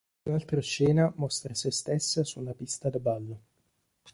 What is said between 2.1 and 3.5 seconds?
su una pista da ballo.